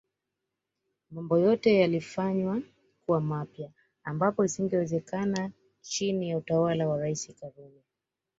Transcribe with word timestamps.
Mambo 1.11 1.37
yote 1.39 1.75
yalifanywa 1.79 2.61
kuwa 3.05 3.21
mapya 3.21 3.71
ambapo 4.03 4.45
isingewezekana 4.45 5.51
chini 5.81 6.29
ya 6.29 6.37
utawala 6.37 6.87
wa 6.89 6.97
Rais 6.97 7.35
Karume 7.39 7.81